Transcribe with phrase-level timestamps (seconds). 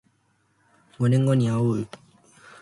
[0.97, 1.87] 五年後にあおう